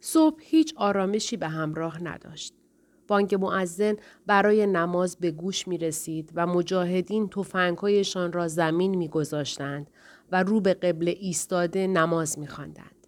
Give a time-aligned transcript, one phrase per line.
[0.00, 2.54] صبح هیچ آرامشی به همراه نداشت.
[3.08, 9.90] بانک معزن برای نماز به گوش می رسید و مجاهدین توفنگهایشان را زمین می گذاشتند
[10.32, 13.06] و رو به قبل ایستاده نماز می خواندند.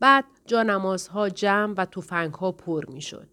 [0.00, 3.28] بعد جا نمازها جمع و توفنگها پر می شد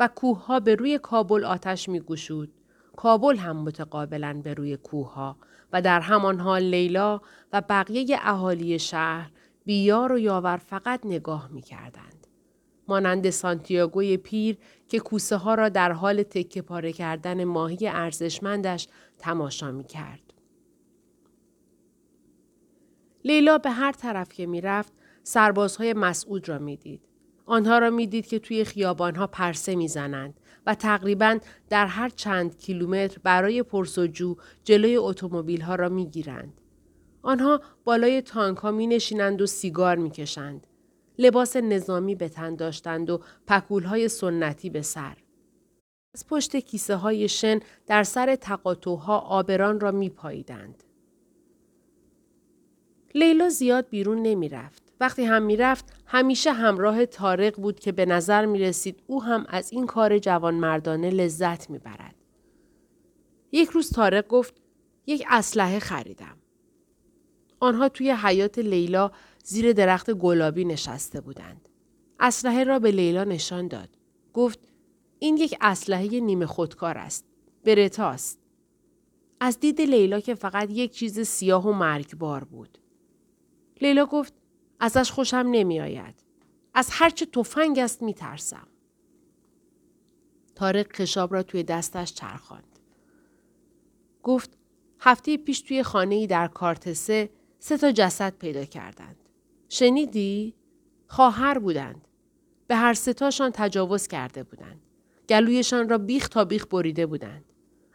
[0.00, 2.52] و کوه به روی کابل آتش می گشود.
[2.96, 5.34] کابل هم متقابلا به روی کوه
[5.72, 7.20] و در همان حال لیلا
[7.52, 9.30] و بقیه اهالی شهر
[9.64, 12.25] بیار و یاور فقط نگاه می کردند.
[12.88, 14.58] مانند سانتیاگوی پیر
[14.88, 20.32] که کوسه ها را در حال تکه پاره کردن ماهی ارزشمندش تماشا می کرد.
[23.24, 27.00] لیلا به هر طرف که می رفت سربازهای مسعود را می دید.
[27.46, 32.58] آنها را می دید که توی خیابانها پرسه می زنند و تقریبا در هر چند
[32.58, 36.60] کیلومتر برای پرسجو جلوی اتومبیل ها را می گیرند.
[37.22, 40.66] آنها بالای تانک ها می نشینند و سیگار می کشند.
[41.18, 45.16] لباس نظامی به تن داشتند و پکول های سنتی به سر.
[46.14, 50.82] از پشت کیسه های شن در سر تقاطوها آبران را می پاییدند.
[53.14, 54.82] لیلا زیاد بیرون نمی رفت.
[55.00, 59.72] وقتی هم می‌رفت همیشه همراه تارق بود که به نظر می رسید او هم از
[59.72, 62.14] این کار جوانمردانه لذت می برد.
[63.52, 64.54] یک روز تارق گفت
[65.06, 66.36] یک اسلحه خریدم.
[67.60, 69.10] آنها توی حیات لیلا
[69.48, 71.68] زیر درخت گلابی نشسته بودند.
[72.20, 73.88] اسلحه را به لیلا نشان داد.
[74.32, 74.58] گفت
[75.18, 77.24] این یک اسلحه نیمه خودکار است.
[77.64, 78.38] برتاست.
[79.40, 82.78] از دید لیلا که فقط یک چیز سیاه و مرگبار بود.
[83.80, 84.34] لیلا گفت
[84.80, 86.14] ازش خوشم نمی آید.
[86.74, 88.66] از هرچه تفنگ است می ترسم.
[90.54, 92.78] تارق کشاب را توی دستش چرخاند.
[94.22, 94.50] گفت
[95.00, 99.25] هفته پیش توی خانه ای در کارتسه سه تا جسد پیدا کردند.
[99.68, 100.54] شنیدی؟
[101.06, 102.08] خواهر بودند.
[102.66, 104.80] به هر ستاشان تجاوز کرده بودند.
[105.28, 107.44] گلویشان را بیخ تا بیخ بریده بودند.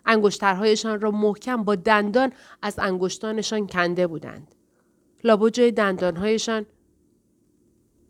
[0.05, 4.55] انگشترهایشان را محکم با دندان از انگشتانشان کنده بودند.
[5.23, 6.65] لابو جای دندانهایشان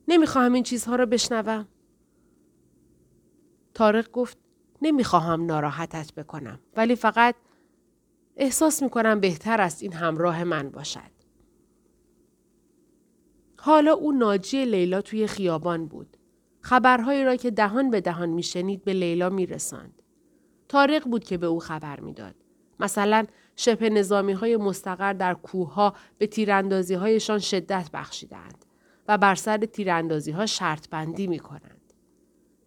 [0.08, 1.68] نمی‌خواهم این چیزها را بشنوم.
[3.74, 4.38] تارق گفت
[4.82, 7.36] نمی‌خواهم ناراحتت بکنم ولی فقط
[8.38, 11.21] احساس می‌کنم بهتر است این همراه من باشد.
[13.64, 16.18] حالا او ناجی لیلا توی خیابان بود.
[16.62, 20.02] خبرهایی را که دهان به دهان میشنید به لیلا میرساند.
[20.70, 22.36] تارق بود که به او خبر می‌داد.
[22.80, 28.66] مثلا شبه نظامی های مستقر در کوه ها به تیراندازی هایشان شدت بخشیدند
[29.08, 31.94] و بر سر تیراندازی ها شرط بندی می کنند.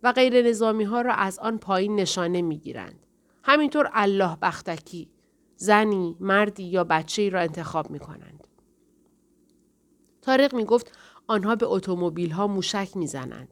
[0.02, 3.06] و غیر نظامی ها را از آن پایین نشانه می گیرند.
[3.42, 5.08] همینطور الله بختکی
[5.56, 8.33] زنی، مردی یا بچه را انتخاب می کنند.
[10.24, 10.92] تارق می گفت
[11.26, 13.48] آنها به اتومبیل ها موشک می زنند.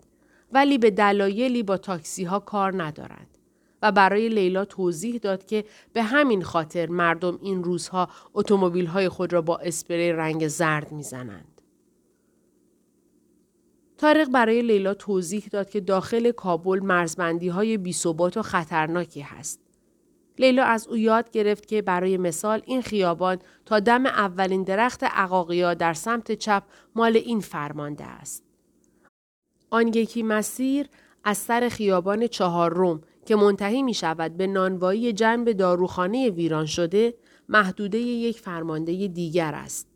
[0.53, 3.39] ولی به دلایلی با تاکسی ها کار ندارند.
[3.83, 9.33] و برای لیلا توضیح داد که به همین خاطر مردم این روزها اتومبیل های خود
[9.33, 11.61] را با اسپری رنگ زرد می‌زنند.
[13.99, 19.61] تارق برای لیلا توضیح داد که داخل کابل مرزبندی های بیثبات و خطرناکی هست.
[20.39, 25.75] لیلا از او یاد گرفت که برای مثال این خیابان تا دم اولین درخت عقاقیا
[25.75, 26.63] در سمت چپ
[26.95, 28.45] مال این فرمانده است.
[29.71, 30.87] آن یکی مسیر
[31.25, 37.15] از سر خیابان چهار روم که منتهی می شود به نانوایی جنب داروخانه ویران شده
[37.49, 39.89] محدوده یک فرمانده دیگر است.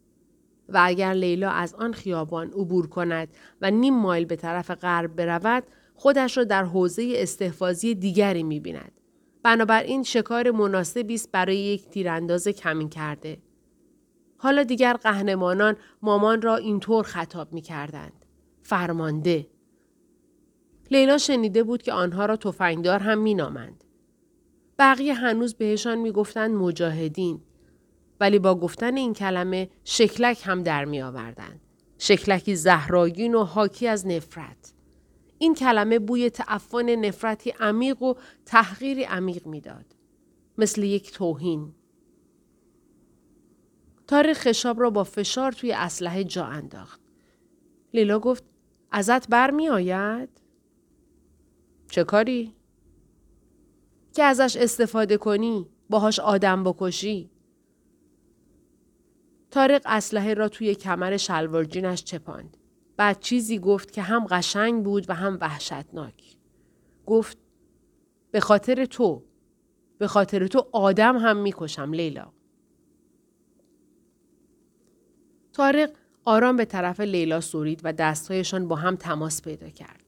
[0.68, 3.28] و اگر لیلا از آن خیابان عبور کند
[3.62, 5.64] و نیم مایل به طرف غرب برود
[5.94, 8.95] خودش را در حوزه استحفاظی دیگری می بیند.
[9.46, 13.38] بنابراین شکار مناسبی است برای یک تیرانداز کمین کرده.
[14.36, 18.26] حالا دیگر قهنمانان مامان را اینطور خطاب می کردند.
[18.62, 19.46] فرمانده.
[20.90, 23.84] لیلا شنیده بود که آنها را تفنگدار هم مینامند.
[24.78, 27.40] بقیه هنوز بهشان می‌گفتند مجاهدین
[28.20, 31.60] ولی با گفتن این کلمه شکلک هم در می آوردند.
[31.98, 34.75] شکلکی زهراگین و حاکی از نفرت.
[35.38, 38.14] این کلمه بوی تعفن نفرتی عمیق و
[38.46, 39.96] تحقیری عمیق می‌داد.
[40.58, 41.74] مثل یک توهین.
[44.06, 47.00] تاریخ خشاب را با فشار توی اسلحه جا انداخت.
[47.94, 48.44] لیلا گفت
[48.90, 49.68] ازت بر می؟
[51.90, 52.54] چه کاری؟
[54.14, 57.30] که ازش استفاده کنی باهاش آدم بکشی
[59.50, 62.56] تارق اسلحه را توی کمر شلوار جینش چپاند
[62.96, 66.36] بعد چیزی گفت که هم قشنگ بود و هم وحشتناک
[67.06, 67.38] گفت
[68.30, 69.22] به خاطر تو
[69.98, 72.32] به خاطر تو آدم هم می‌کشم لیلا
[75.52, 75.90] تارق
[76.24, 80.04] آرام به طرف لیلا سورید و دستهایشان با هم تماس پیدا کرد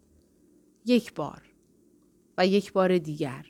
[0.84, 1.42] یک بار
[2.38, 3.46] و یک بار دیگر.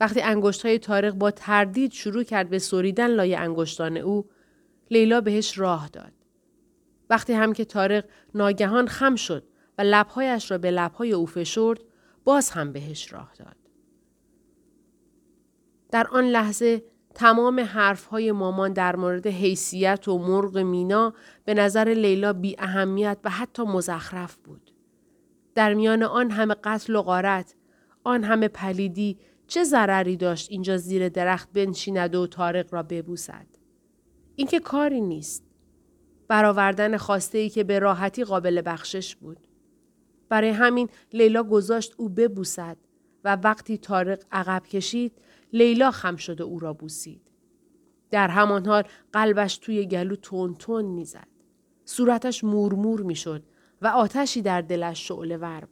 [0.00, 4.26] وقتی انگشت های تارق با تردید شروع کرد به سوریدن لای انگشتان او،
[4.90, 6.12] لیلا بهش راه داد.
[7.12, 8.04] وقتی هم که تارق
[8.34, 9.44] ناگهان خم شد
[9.78, 11.80] و لبهایش را به لبهای او فشرد،
[12.24, 13.56] باز هم بهش راه داد.
[15.90, 21.14] در آن لحظه تمام حرفهای مامان در مورد حیثیت و مرغ مینا
[21.44, 24.72] به نظر لیلا بی اهمیت و حتی مزخرف بود.
[25.54, 27.54] در میان آن همه قتل و غارت،
[28.04, 33.46] آن همه پلیدی چه ضرری داشت اینجا زیر درخت بنشیند و تارق را ببوسد؟
[34.36, 35.51] این که کاری نیست.
[36.32, 39.46] برآوردن خواسته ای که به راحتی قابل بخشش بود.
[40.28, 42.76] برای همین لیلا گذاشت او ببوسد
[43.24, 45.12] و وقتی تارق عقب کشید
[45.52, 47.30] لیلا خم شده او را بوسید.
[48.10, 48.82] در همان حال
[49.12, 51.28] قلبش توی گلو تون تون می‌زد.
[51.84, 53.42] صورتش مورمور می‌شد
[53.82, 55.68] و آتشی در دلش شعله ور.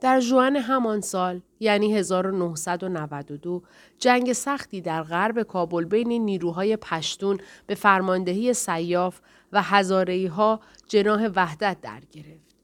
[0.00, 3.62] در جوان همان سال یعنی 1992
[3.98, 9.20] جنگ سختی در غرب کابل بین نیروهای پشتون به فرماندهی سیاف
[9.52, 12.56] و هزارهی ها جناه وحدت در گرفت.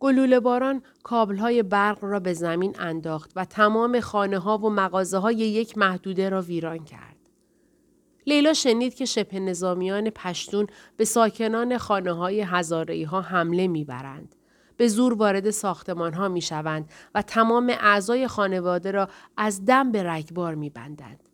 [0.00, 5.18] گلوله باران کابل های برق را به زمین انداخت و تمام خانه ها و مغازه
[5.18, 7.16] های یک محدوده را ویران کرد.
[8.26, 10.66] لیلا شنید که شبه نظامیان پشتون
[10.96, 12.40] به ساکنان خانه های
[13.04, 14.34] ها حمله می‌برند.
[14.78, 20.02] به زور وارد ساختمان ها می شوند و تمام اعضای خانواده را از دم به
[20.02, 21.28] رگبار می بندند.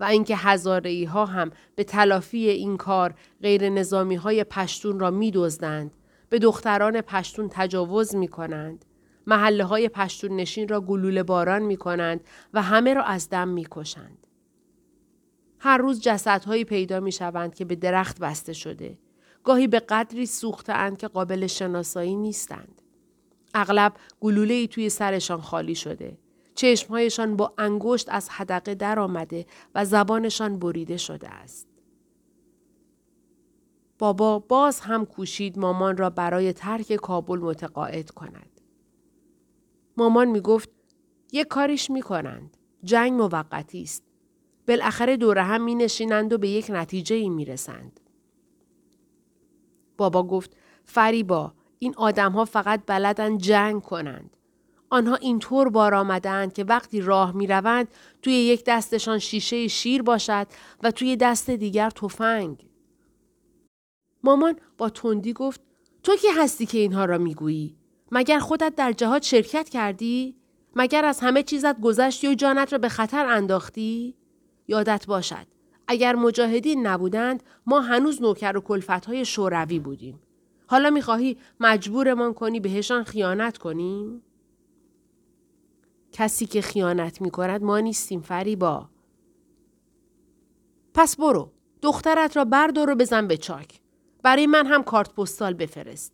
[0.00, 5.30] و اینکه هزاره ها هم به تلافی این کار غیر نظامی های پشتون را می
[5.30, 5.90] دوزدند.
[6.28, 8.84] به دختران پشتون تجاوز می کنند.
[9.26, 12.20] محله های پشتون نشین را گلوله باران می کنند
[12.54, 14.26] و همه را از دم می کشند.
[15.58, 18.98] هر روز جسدهایی پیدا می شوند که به درخت بسته شده.
[19.44, 22.82] گاهی به قدری سوختند که قابل شناسایی نیستند.
[23.54, 26.18] اغلب گلوله ای توی سرشان خالی شده.
[26.54, 31.68] چشمهایشان با انگشت از حدقه در آمده و زبانشان بریده شده است.
[33.98, 38.60] بابا باز هم کوشید مامان را برای ترک کابل متقاعد کند.
[39.96, 40.70] مامان می گفت
[41.32, 42.56] یک کاریش می کنند.
[42.84, 44.02] جنگ موقتی است.
[44.68, 48.00] بالاخره دوره هم می نشینند و به یک نتیجه ای می رسند.
[49.96, 54.36] بابا گفت فریبا این آدم ها فقط بلدن جنگ کنند.
[54.90, 57.88] آنها اینطور بار آمدند که وقتی راه می روند
[58.22, 60.46] توی یک دستشان شیشه شیر باشد
[60.82, 62.66] و توی دست دیگر تفنگ.
[64.24, 65.60] مامان با تندی گفت
[66.02, 67.76] تو کی هستی که اینها را می‌گویی؟
[68.12, 70.36] مگر خودت در جهاد شرکت کردی؟
[70.76, 74.14] مگر از همه چیزت گذشتی و جانت را به خطر انداختی؟
[74.68, 75.46] یادت باشد.
[75.88, 80.20] اگر مجاهدین نبودند ما هنوز نوکر و کلفت های شوروی بودیم.
[80.66, 84.22] حالا می‌خواهی مجبورمان کنی بهشان خیانت کنیم؟
[86.12, 88.88] کسی که خیانت می‌کند ما نیستیم فریبا.
[90.94, 91.52] پس برو.
[91.82, 93.80] دخترت را بردار و بزن به چاک.
[94.22, 96.12] برای من هم کارت پستال بفرست.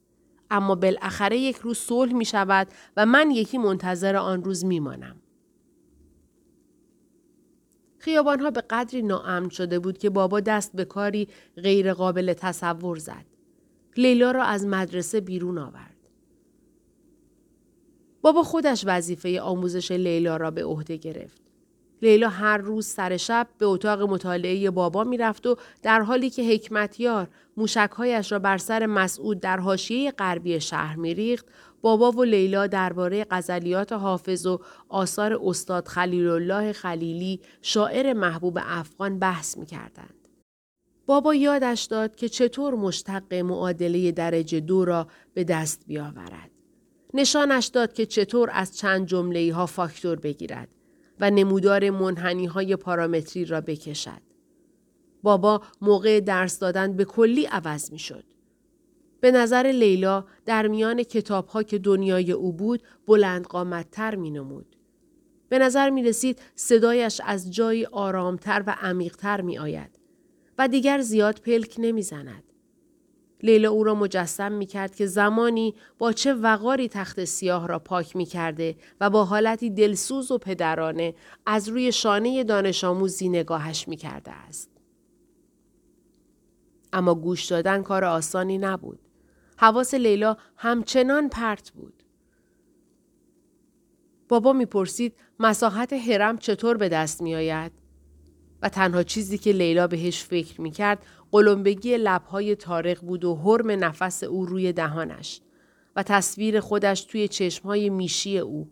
[0.51, 5.17] اما بالاخره یک روز صلح می شود و من یکی منتظر آن روز می مانم.
[7.99, 13.31] خیابانها به قدری ناامن شده بود که بابا دست به کاری غیر قابل تصور زد.
[13.97, 15.96] لیلا را از مدرسه بیرون آورد.
[18.22, 21.43] بابا خودش وظیفه آموزش لیلا را به عهده گرفت.
[22.03, 27.29] لیلا هر روز سر شب به اتاق مطالعه بابا می‌رفت و در حالی که حکمتیار
[27.56, 31.46] موشکهایش را بر سر مسعود در حاشیه غربی شهر میریخت
[31.82, 39.19] بابا و لیلا درباره غزلیات حافظ و آثار استاد خلیل الله خلیلی شاعر محبوب افغان
[39.19, 40.21] بحث می‌کردند.
[41.06, 46.51] بابا یادش داد که چطور مشتق معادله درجه دو را به دست بیاورد.
[47.15, 50.69] نشانش داد که چطور از چند جمله ها فاکتور بگیرد
[51.21, 54.23] و نمودار منحنی های پارامتری را بکشد.
[55.23, 58.25] بابا موقع درس دادن به کلی عوض می شد.
[59.21, 64.77] به نظر لیلا در میان کتاب ها که دنیای او بود بلند قامتتر می نمود.
[65.49, 69.92] به نظر می رسید صدایش از جایی آرامتر و عمیقتر می آید.
[70.59, 72.44] و دیگر زیاد پلک نمی‌زند.
[73.43, 78.17] لیلا او را مجسم می کرد که زمانی با چه وقاری تخت سیاه را پاک
[78.17, 81.15] می کرده و با حالتی دلسوز و پدرانه
[81.47, 84.71] از روی شانه دانش آموزی نگاهش می کرده است.
[86.93, 88.99] اما گوش دادن کار آسانی نبود.
[89.56, 92.03] حواس لیلا همچنان پرت بود.
[94.29, 97.81] بابا می‌پرسید مساحت حرم چطور به دست می آید؟
[98.63, 104.23] و تنها چیزی که لیلا بهش فکر می‌کرد قلمبگی لبهای تارق بود و حرم نفس
[104.23, 105.41] او روی دهانش
[105.97, 108.71] و تصویر خودش توی چشمهای میشی او.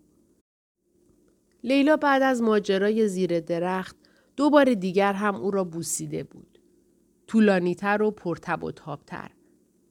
[1.65, 3.97] لیلا بعد از ماجرای زیر درخت
[4.37, 6.59] دو بار دیگر هم او را بوسیده بود.
[7.27, 9.31] طولانیتر و پرتب و تابتر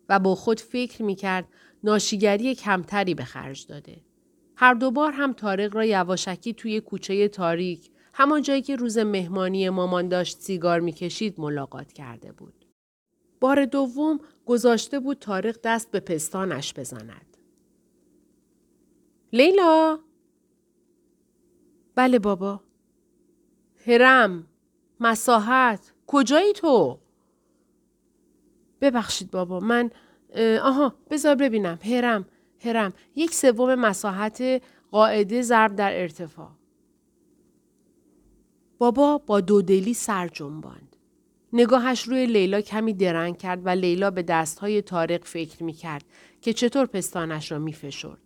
[0.10, 1.48] و با خود فکر می کرد
[1.84, 4.02] ناشیگری کمتری به خرج داده.
[4.56, 10.08] هر دوبار هم تارق را یواشکی توی کوچه تاریک همان جایی که روز مهمانی مامان
[10.08, 12.66] داشت سیگار می‌کشید ملاقات کرده بود.
[13.40, 17.38] بار دوم گذاشته بود تارق دست به پستانش بزند.
[19.34, 20.00] لیلا
[21.96, 22.62] بله بابا
[23.88, 24.48] هرم
[25.00, 27.00] مساحت کجایی تو؟
[28.82, 29.92] ببخشید بابا من
[30.62, 32.26] آها بذار ببینم هرم
[32.60, 36.59] هرم یک سوم مساحت قاعده ضرب در ارتفاع
[38.80, 40.96] بابا با دودلی سر جنباند
[41.54, 46.06] نگاهش روی لیلا کمی درنگ کرد و لیلا به دستهای تارق فکر می کرد
[46.42, 48.22] که چطور پستانش را می فشرد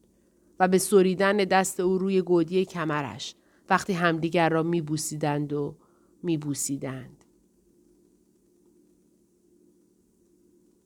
[0.60, 3.36] و به سریدن دست او روی گودی کمرش
[3.70, 5.76] وقتی همدیگر را می بوسیدند و
[6.24, 7.26] می بوسیدند.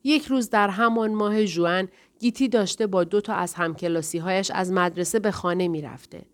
[0.04, 4.72] یک روز در همان ماه جوان گیتی داشته با دو تا از همکلاسی هایش از
[4.72, 6.24] مدرسه به خانه می رفته.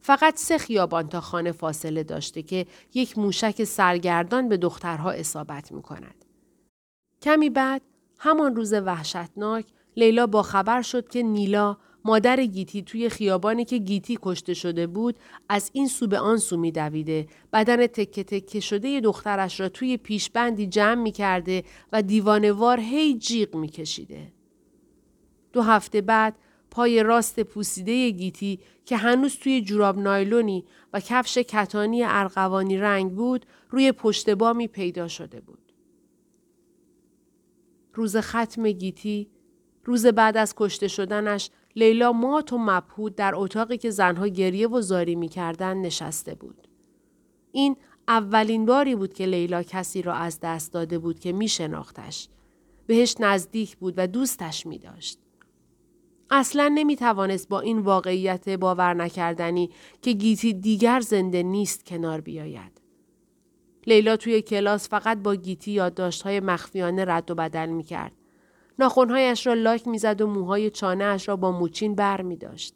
[0.00, 5.82] فقط سه خیابان تا خانه فاصله داشته که یک موشک سرگردان به دخترها اصابت می
[5.82, 6.24] کند.
[7.22, 7.82] کمی بعد
[8.18, 9.66] همان روز وحشتناک
[9.96, 15.16] لیلا با خبر شد که نیلا مادر گیتی توی خیابانی که گیتی کشته شده بود
[15.48, 19.96] از این سو به آن سو می دویده بدن تکه تکه شده دخترش را توی
[19.96, 24.32] پیشبندی جمع می کرده و دیوانوار هی جیغ می کشیده.
[25.52, 26.34] دو هفته بعد
[26.70, 33.46] پای راست پوسیده گیتی که هنوز توی جوراب نایلونی و کفش کتانی ارغوانی رنگ بود
[33.70, 35.72] روی پشت بامی پیدا شده بود.
[37.94, 39.30] روز ختم گیتی
[39.84, 44.80] روز بعد از کشته شدنش لیلا مات و مبهود در اتاقی که زنها گریه و
[44.80, 46.68] زاری می‌کردن نشسته بود.
[47.52, 47.76] این
[48.08, 52.28] اولین باری بود که لیلا کسی را از دست داده بود که می شناختش.
[52.86, 55.18] بهش نزدیک بود و دوستش می داشت.
[56.30, 59.70] اصلا نمی توانست با این واقعیت باور نکردنی
[60.02, 62.80] که گیتی دیگر زنده نیست کنار بیاید.
[63.86, 68.16] لیلا توی کلاس فقط با گیتی یادداشت‌های مخفیانه رد و بدل می کرد.
[68.78, 72.74] ناخونهایش را لاک می‌زد و موهای چانه اش را با موچین بر می داشت.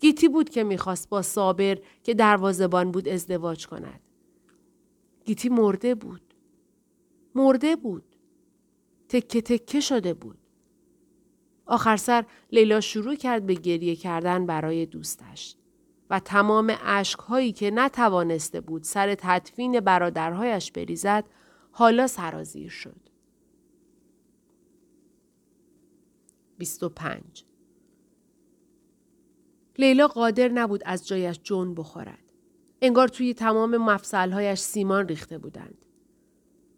[0.00, 4.00] گیتی بود که می‌خواست با صابر که دروازبان بود ازدواج کند.
[5.24, 6.34] گیتی مرده بود.
[7.34, 8.04] مرده بود.
[9.08, 10.38] تکه تکه شده بود.
[11.72, 15.56] آخر سر لیلا شروع کرد به گریه کردن برای دوستش
[16.10, 16.70] و تمام
[17.28, 21.24] هایی که نتوانسته بود سر تدفین برادرهایش بریزد
[21.70, 23.00] حالا سرازیر شد.
[26.58, 27.44] 25
[29.78, 32.32] لیلا قادر نبود از جایش جون بخورد.
[32.82, 35.84] انگار توی تمام مفصلهایش سیمان ریخته بودند.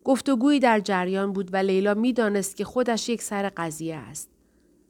[0.04, 4.33] گفتگویی در جریان بود و لیلا می‌دانست که خودش یک سر قضیه است.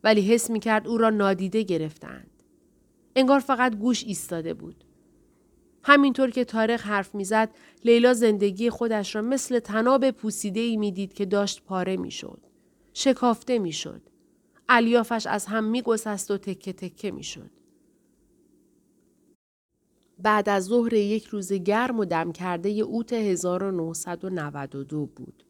[0.05, 2.31] ولی حس می کرد او را نادیده گرفتند.
[3.17, 4.85] انگار فقط گوش ایستاده بود.
[5.83, 7.51] همینطور که تاریخ حرف می‌زد
[7.85, 12.41] لیلا زندگی خودش را مثل تناب پوسیده ای می‌دید که داشت پاره می‌شد.
[12.93, 14.03] شکافته می‌شد.
[14.69, 17.51] الیافش از هم میگسست و تکه تکه می‌شد.
[20.19, 25.45] بعد از ظهر یک روز گرم و دم کرده اوت 1992 بود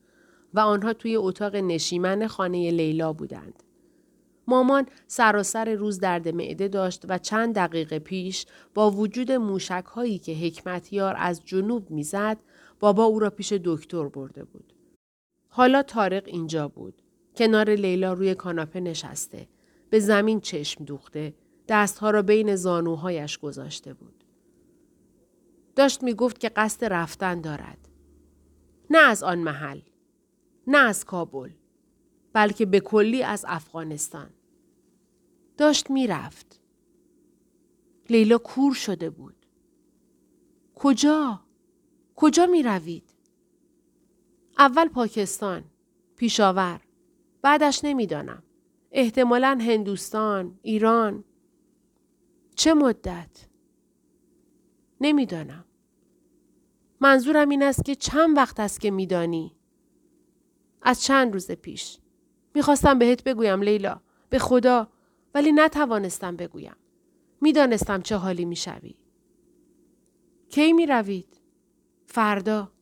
[0.55, 3.64] و آنها توی اتاق نشیمن خانه لیلا بودند.
[4.47, 10.35] مامان سراسر روز درد معده داشت و چند دقیقه پیش با وجود موشک هایی که
[10.35, 12.39] حکمتیار از جنوب می‌زد
[12.81, 14.75] بابا او را پیش دکتر برده بود.
[15.49, 17.03] حالا تارق اینجا بود.
[17.37, 19.49] کنار لیلا روی کاناپه نشسته.
[19.91, 21.35] به زمین چشم دوخته.
[21.69, 24.25] دستها را بین زانوهایش گذاشته بود.
[25.77, 27.89] داشت می گفت که قصد رفتن دارد.
[28.91, 29.81] نه از آن محل.
[30.67, 31.51] نه از کابل.
[32.35, 34.31] بلکه به کلی از افغانستان.
[35.57, 36.61] داشت می‌رفت.
[38.11, 39.47] لیلا کور شده بود.
[40.75, 41.41] کجا؟
[42.17, 43.15] کجا می روید؟
[44.59, 45.65] اول پاکستان.
[46.17, 46.81] پیشاور.
[47.43, 48.43] بعدش نمی‌دانم.
[48.93, 51.25] احتمالا هندوستان، ایران.
[52.55, 53.49] چه مدت؟
[55.01, 55.65] نمی‌دانم.
[57.01, 59.57] منظورم این است که چند وقت است که میدانی؟
[60.83, 61.99] از چند روز پیش.
[62.55, 64.01] می‌خواستم بهت بگویم لیلا.
[64.31, 64.89] به خدا.
[65.35, 66.77] ولی نتوانستم بگویم.
[67.41, 68.95] می‌دانستم چه حالی می‌شوی.
[70.49, 71.41] کی می روید؟
[72.07, 72.73] فردا.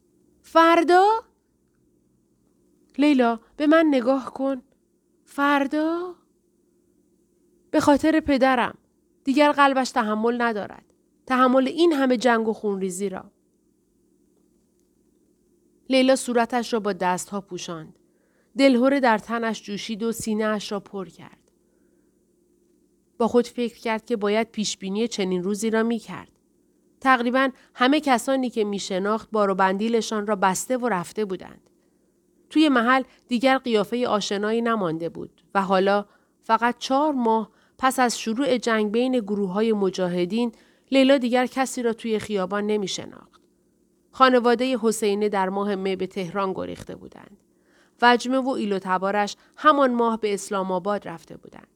[0.42, 1.08] فردا؟
[2.98, 4.62] لیلا به من نگاه کن.
[5.24, 6.14] فردا؟
[7.70, 8.78] به خاطر پدرم.
[9.24, 10.84] دیگر قلبش تحمل ندارد.
[11.26, 13.24] تحمل این همه جنگ و خونریزی را.
[15.90, 17.98] لیلا صورتش را با دستها پوشاند.
[18.58, 21.38] دلهوره در تنش جوشید و سینه اش را پر کرد.
[23.18, 26.28] با خود فکر کرد که باید پیشبینی چنین روزی را می کرد.
[27.00, 31.70] تقریبا همه کسانی که می شناخت بار و بندیلشان را بسته و رفته بودند.
[32.50, 36.04] توی محل دیگر قیافه آشنایی نمانده بود و حالا
[36.42, 40.52] فقط چهار ماه پس از شروع جنگ بین گروه های مجاهدین
[40.90, 43.40] لیلا دیگر کسی را توی خیابان نمی شناخت.
[44.10, 47.36] خانواده حسینه در ماه مه به تهران گریخته بودند.
[48.02, 51.68] وجمه و ایل و تبارش همان ماه به اسلام آباد رفته بودند.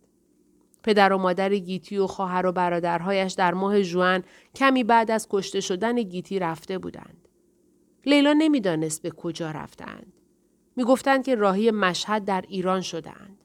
[0.83, 4.23] پدر و مادر گیتی و خواهر و برادرهایش در ماه جوان
[4.55, 7.29] کمی بعد از کشته شدن گیتی رفته بودند.
[8.07, 10.13] لیلا نمی‌دانست به کجا رفتند.
[10.77, 13.45] می‌گفتند که راهی مشهد در ایران شدهاند.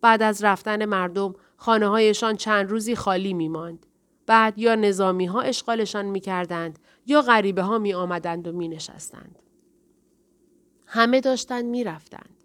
[0.00, 3.86] بعد از رفتن مردم خانه هایشان چند روزی خالی می ماند.
[4.26, 9.38] بعد یا نظامی ها اشغالشان می کردند یا غریبه ها می آمدند و می نشستند.
[10.92, 12.44] همه داشتند می رفتند.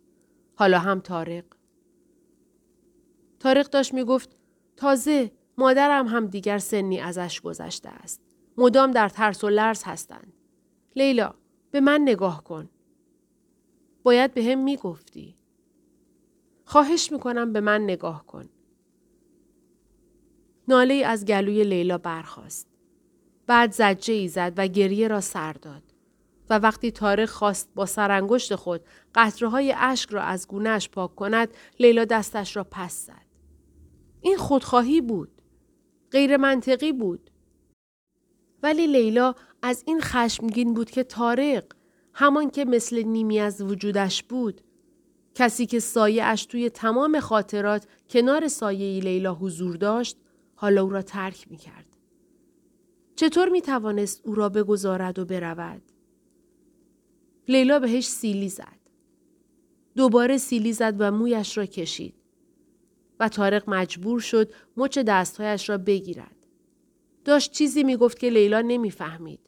[0.55, 1.45] حالا هم تارق.
[3.39, 4.37] تارق داشت می گفت
[4.77, 8.21] تازه مادرم هم دیگر سنی ازش گذشته است.
[8.57, 10.33] مدام در ترس و لرز هستند.
[10.95, 11.33] لیلا
[11.71, 12.69] به من نگاه کن.
[14.03, 15.35] باید به هم می گفتی.
[16.65, 18.49] خواهش می‌کنم به من نگاه کن.
[20.67, 22.67] ناله از گلوی لیلا برخاست.
[23.47, 25.85] بعد زجه ای زد و گریه را سر داد.
[26.49, 28.81] و وقتی تاریخ خواست با سرانگشت خود
[29.15, 31.49] قطره های اشک را از گونهش پاک کند
[31.79, 33.25] لیلا دستش را پس زد.
[34.21, 35.41] این خودخواهی بود.
[36.11, 37.31] غیر منطقی بود.
[38.63, 41.65] ولی لیلا از این خشمگین بود که تارق
[42.13, 44.61] همان که مثل نیمی از وجودش بود
[45.35, 50.17] کسی که سایه توی تمام خاطرات کنار سایه لیلا حضور داشت
[50.55, 51.86] حالا او را ترک می کرد.
[53.15, 55.81] چطور می توانست او را بگذارد و برود؟
[57.47, 58.79] لیلا بهش سیلی زد.
[59.95, 62.13] دوباره سیلی زد و مویش را کشید.
[63.19, 66.36] و تارق مجبور شد مچ دستهایش را بگیرد.
[67.25, 69.39] داشت چیزی می گفت که لیلا نمی‌فهمید.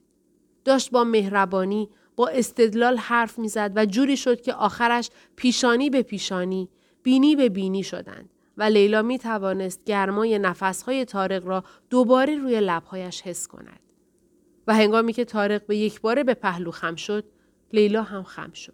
[0.65, 6.69] داشت با مهربانی با استدلال حرف می‌زد و جوری شد که آخرش پیشانی به پیشانی
[7.03, 13.21] بینی به بینی شدند و لیلا می توانست گرمای نفسهای تارق را دوباره روی لبهایش
[13.21, 13.79] حس کند.
[14.67, 17.23] و هنگامی که تارق به یک باره به پهلو خم شد
[17.73, 18.73] لیلا هم خم شد.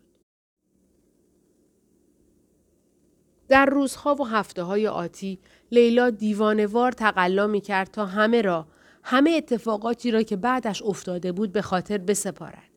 [3.47, 5.39] در روزها و هفته های آتی
[5.71, 8.67] لیلا دیوانوار تقلا می کرد تا همه را
[9.03, 12.69] همه اتفاقاتی را که بعدش افتاده بود به خاطر بسپارد.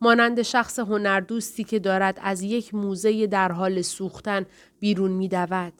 [0.00, 4.46] مانند شخص هنردوستی که دارد از یک موزه در حال سوختن
[4.80, 5.72] بیرون می دود.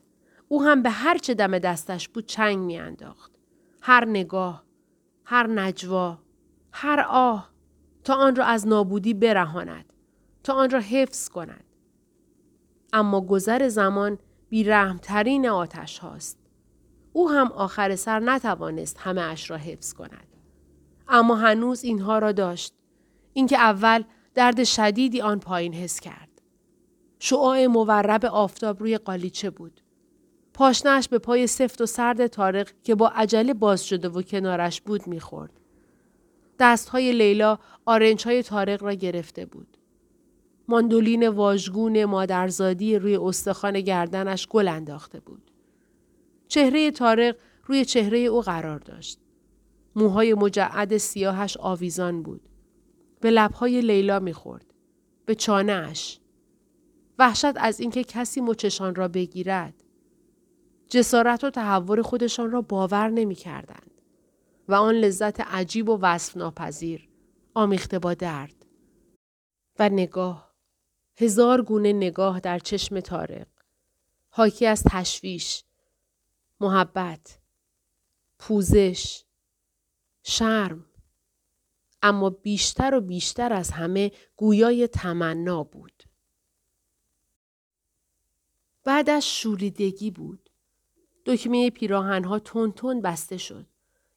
[0.49, 3.33] او هم به هر چه دم دستش بود چنگ می انداخت.
[3.81, 4.65] هر نگاه،
[5.25, 6.19] هر نجوا،
[6.73, 7.52] هر آه
[8.05, 9.93] تا آن را از نابودی برهاند،
[10.43, 11.65] تا آن را حفظ کند.
[12.93, 16.39] اما گذر زمان بیرحمترین آتش هاست.
[17.13, 20.27] او هم آخر سر نتوانست همه اش را حفظ کند.
[21.09, 22.75] اما هنوز اینها را داشت.
[23.33, 26.29] اینکه اول درد شدیدی آن پایین حس کرد.
[27.19, 29.81] شعاع مورب آفتاب روی قالیچه بود.
[30.55, 35.07] پاشنش به پای سفت و سرد تارق که با عجله باز شده و کنارش بود
[35.07, 35.61] می‌خورد.
[36.63, 39.77] دستهای لیلا آرنجهای تارق را گرفته بود.
[40.69, 45.51] ماندولین واژگون مادرزادی روی استخوان گردنش گل انداخته بود.
[46.49, 49.19] چهره تارق روی چهره او قرار داشت.
[49.97, 52.49] موهای مجعد سیاهش آویزان بود.
[53.21, 54.75] به لبهای لیلا می‌خورد.
[55.27, 56.21] به چانه اش.
[57.19, 59.75] وحشت از اینکه کسی مچشان را بگیرد.
[60.89, 63.92] جسارت و تحور خودشان را باور نمی کردند.
[64.73, 67.09] و آن لذت عجیب و وصف ناپذیر
[67.55, 68.67] آمیخته با درد.
[69.79, 70.55] و نگاه.
[71.17, 73.47] هزار گونه نگاه در چشم تارق.
[74.29, 75.65] حاکی از تشویش.
[76.61, 77.39] محبت.
[78.39, 79.25] پوزش.
[80.23, 80.87] شرم.
[82.03, 86.03] اما بیشتر و بیشتر از همه گویای تمنا بود.
[88.85, 90.51] بعدش شوریدگی بود.
[91.27, 93.72] دکمه پیراهنها تون تون بسته شد.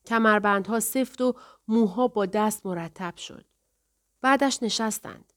[0.05, 1.33] کمربندها سفت و
[1.67, 3.45] موها با دست مرتب شد.
[4.21, 5.33] بعدش نشستند.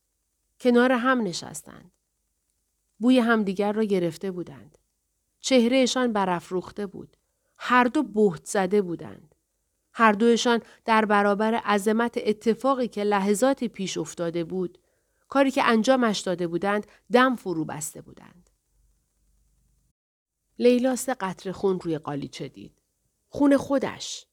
[0.61, 1.93] کنار هم نشستند.
[2.99, 4.79] بوی همدیگر را گرفته بودند.
[5.41, 7.17] چهرهشان برافروخته بود.
[7.57, 9.35] هر دو بهت زده بودند.
[9.93, 14.79] هر دوشان در برابر عظمت اتفاقی که لحظات پیش افتاده بود،
[15.29, 18.51] کاری که انجامش داده بودند، دم فرو بسته بودند.
[20.59, 22.83] لیلا سه قطر خون روی قالیچه دید.
[23.29, 24.27] خون خودش.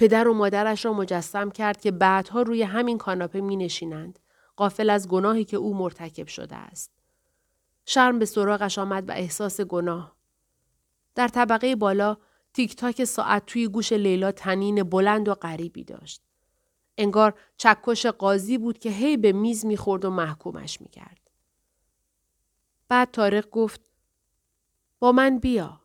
[0.00, 4.18] پدر و مادرش را مجسم کرد که بعدها روی همین کاناپه می نشینند.
[4.56, 6.92] قافل از گناهی که او مرتکب شده است.
[7.86, 10.16] شرم به سراغش آمد و احساس گناه.
[11.14, 12.16] در طبقه بالا
[12.54, 16.22] تیک تاک ساعت توی گوش لیلا تنین بلند و غریبی داشت.
[16.98, 21.30] انگار چکش قاضی بود که هی به میز می‌خورد و محکومش می‌کرد.
[22.88, 23.80] بعد تارق گفت
[24.98, 25.79] با من بیا.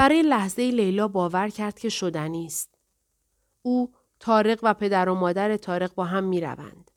[0.00, 2.74] برای لحظه لیلا باور کرد که شدنی است.
[3.62, 6.90] او، تارق و پدر و مادر تارق با هم می روند.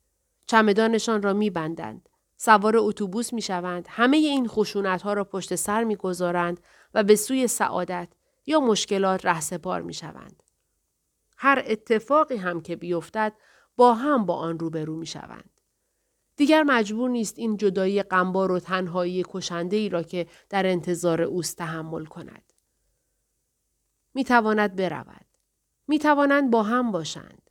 [0.48, 2.10] چمدانشان را می بندند.
[2.38, 3.86] سوار اتوبوس می شوند.
[3.90, 6.60] همه این خشونت ها را پشت سر می گذارند
[6.94, 8.08] و به سوی سعادت
[8.46, 10.44] یا مشکلات رهسپار می شوند.
[11.38, 13.34] هر اتفاقی هم که بیفتد
[13.76, 15.62] با هم با آن روبرو می شوند.
[16.36, 21.58] دیگر مجبور نیست این جدایی قنبار و تنهایی کشنده ای را که در انتظار اوست
[21.58, 22.53] تحمل کند.
[24.14, 25.26] می تواند برود.
[25.88, 27.50] می توانند با هم باشند.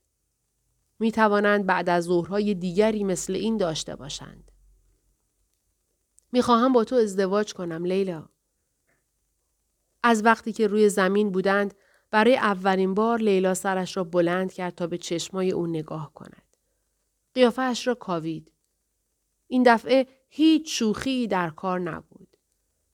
[0.98, 4.50] می توانند بعد از ظهرهای دیگری مثل این داشته باشند.
[6.32, 8.28] می خواهم با تو ازدواج کنم لیلا.
[10.02, 11.74] از وقتی که روی زمین بودند
[12.10, 16.56] برای اولین بار لیلا سرش را بلند کرد تا به چشمای او نگاه کند.
[17.34, 18.52] قیافهش را کاوید.
[19.46, 22.36] این دفعه هیچ شوخی در کار نبود.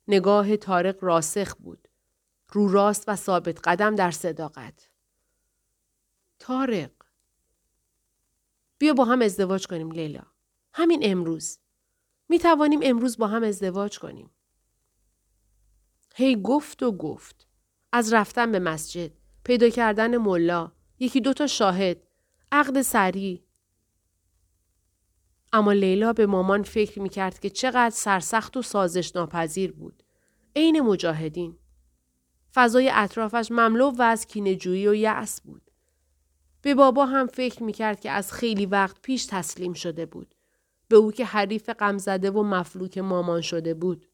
[0.09, 1.88] نگاه تارق راسخ بود.
[2.53, 4.89] رو راست و ثابت قدم در صداقت.
[6.39, 6.91] تارق.
[8.79, 10.23] بیا با هم ازدواج کنیم لیلا.
[10.73, 11.59] همین امروز.
[12.29, 14.31] می توانیم امروز با هم ازدواج کنیم.
[16.15, 17.47] هی گفت و گفت.
[17.93, 19.11] از رفتن به مسجد،
[19.45, 22.03] پیدا کردن ملا، یکی دوتا شاهد،
[22.53, 23.43] عقد سریع.
[25.53, 30.03] اما لیلا به مامان فکر می کرد که چقدر سرسخت و سازش ناپذیر بود.
[30.57, 31.59] عین مجاهدین.
[32.55, 35.63] فضای اطرافش مملو و از کینجویی و یأس بود.
[36.63, 40.35] به بابا هم فکر می کرد که از خیلی وقت پیش تسلیم شده بود.
[40.89, 44.07] به او که حریف غمزده و مفلوک مامان شده بود.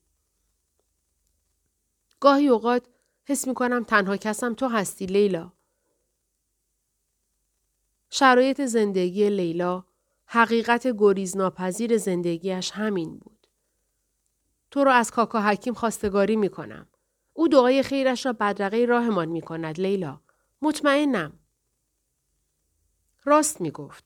[2.21, 2.87] گاهی اوقات
[3.25, 5.53] حس می کنم تنها کسم تو هستی لیلا.
[8.11, 9.85] شرایط زندگی لیلا
[10.27, 13.47] حقیقت گریزناپذیر زندگیش همین بود.
[14.71, 16.87] تو رو از کاکا حکیم خواستگاری می کنم.
[17.37, 20.21] او دعای خیرش را بدرقه راهمان می کند لیلا.
[20.63, 21.39] مطمئنم.
[23.25, 24.05] راست می گفت.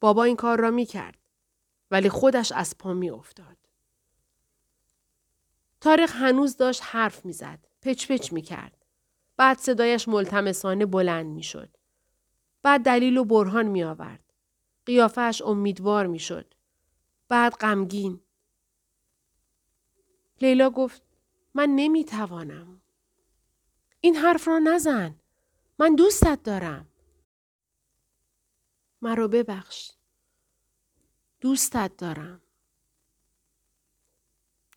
[0.00, 1.18] بابا این کار را می کرد.
[1.90, 3.56] ولی خودش از پا می افتاد.
[5.80, 7.58] تاریخ هنوز داشت حرف می‌زد.
[7.82, 8.84] پچ پچ می کرد.
[9.36, 11.76] بعد صدایش ملتمسانه بلند می شد.
[12.62, 14.32] بعد دلیل و برهان می آورد.
[14.86, 16.54] قیافش امیدوار می شد.
[17.28, 18.20] بعد غمگین.
[20.40, 21.07] لیلا گفت
[21.58, 22.80] من نمی توانم.
[24.00, 25.14] این حرف را نزن.
[25.78, 26.86] من دوستت دارم.
[29.02, 29.92] مرا ببخش.
[31.40, 32.40] دوستت دارم.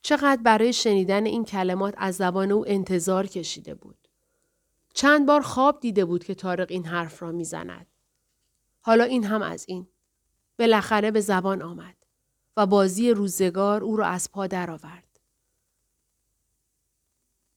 [0.02, 4.08] چقدر برای شنیدن این کلمات از زبان او انتظار کشیده بود.
[4.94, 7.88] چند بار خواب دیده بود که تارق این حرف را می‌زند.
[8.82, 9.88] حالا این هم از این.
[10.60, 11.96] بالاخره به زبان آمد
[12.58, 15.11] و بازی روزگار او را از پا درآورد.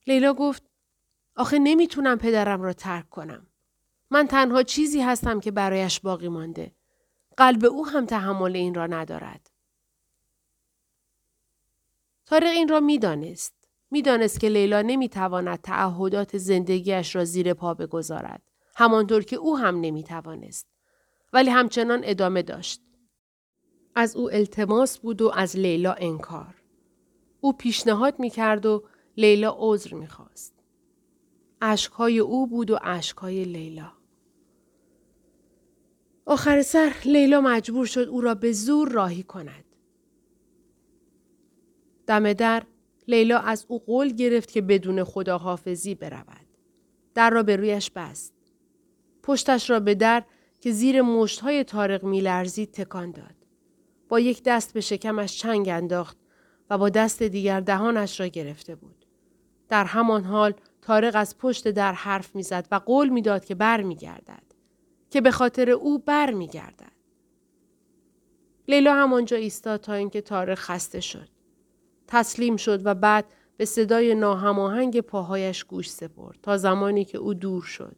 [0.07, 0.63] لیلا گفت
[1.35, 3.47] آخه نمی‌تونم پدرم را ترک کنم.
[4.09, 6.71] من تنها چیزی هستم که برایش باقی مانده.
[7.37, 9.49] قلب او هم تحمل این را ندارد.
[12.25, 13.53] تارق این را می‌دانست.
[13.91, 18.41] می‌دانست که لیلا نمی‌تواند تعهدات زندگیش را زیر پا بگذارد.
[18.75, 20.67] همانطور که او هم نمی‌توانست.
[21.33, 22.81] ولی همچنان ادامه داشت.
[23.95, 26.55] از او التماس بود و از لیلا انکار.
[27.41, 28.83] او پیشنهاد می‌کرد و
[29.17, 30.53] لیلا عذر می‌خواست.
[31.61, 33.91] اشکهای او بود و اشکهای لیلا.
[36.25, 39.65] آخر سر لیلا مجبور شد او را به زور راهی کند.
[42.07, 42.63] دم در
[43.07, 46.45] لیلا از او قول گرفت که بدون خداحافظی برود.
[47.13, 48.33] در را به رویش بست.
[49.23, 50.23] پشتش را به در
[50.61, 53.35] که زیر مشتهای تارق میلرزید تکان داد.
[54.09, 56.17] با یک دست به شکمش چنگ انداخت
[56.69, 59.04] و با دست دیگر دهانش را گرفته بود.
[59.69, 64.43] در همان حال تارق از پشت در حرف می‌زد و قول می‌داد که بر گردد.
[65.09, 66.95] که به خاطر او بر گردد.
[68.67, 71.27] لیلا همانجا ایستاد تا اینکه تارق خسته شد.
[72.07, 73.25] تسلیم شد و بعد
[73.57, 77.95] به صدای ناهماهنگ پاهایش گوش سپرد تا زمانی که او دور شد.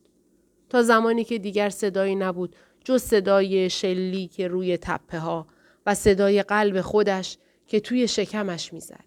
[0.69, 5.47] تا زمانی که دیگر صدایی نبود جز صدای شلی که روی تپه ها
[5.85, 9.05] و صدای قلب خودش که توی شکمش می‌زد.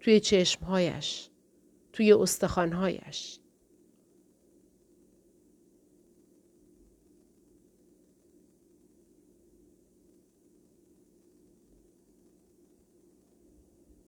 [0.00, 1.30] توی چشمهایش.
[1.98, 3.40] توی استخوانهایش.